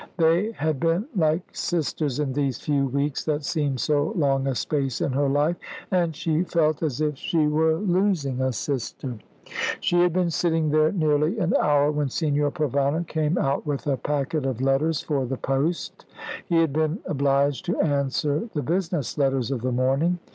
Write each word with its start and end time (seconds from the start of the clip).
They 0.17 0.53
had 0.53 0.79
been 0.79 1.05
like 1.15 1.43
sisters, 1.55 2.17
in 2.19 2.33
these 2.33 2.57
few 2.59 2.87
weeks 2.87 3.23
that 3.25 3.43
seemed 3.43 3.79
so 3.81 4.13
long 4.15 4.47
a 4.47 4.55
space 4.55 4.99
in 4.99 5.11
her 5.11 5.29
life; 5.29 5.57
and 5.91 6.15
she 6.15 6.41
felt 6.43 6.81
as 6.81 7.01
if 7.01 7.15
she 7.19 7.45
were 7.45 7.75
losing 7.75 8.41
a 8.41 8.51
sister. 8.51 9.19
She 9.79 10.01
had 10.01 10.11
been 10.11 10.31
sitting 10.31 10.71
there 10.71 10.91
nearly 10.91 11.37
an 11.37 11.53
hour 11.61 11.91
when 11.91 12.09
Signor 12.09 12.49
Provana 12.49 13.05
came 13.05 13.37
out 13.37 13.67
with 13.67 13.85
a 13.85 13.95
packet 13.95 14.43
of 14.43 14.59
letters 14.59 15.01
for 15.01 15.27
the 15.27 15.37
post. 15.37 16.05
He 16.47 16.55
had 16.55 16.73
been 16.73 16.97
obliged 17.05 17.65
to 17.65 17.79
answer 17.79 18.49
the 18.55 18.63
business 18.63 19.19
letters 19.19 19.51
of 19.51 19.61
the 19.61 19.71
morning. 19.71 20.17